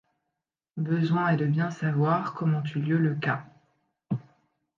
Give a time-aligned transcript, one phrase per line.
[0.79, 3.45] Besoing est de bien sçavoir comment eut lieu le cas.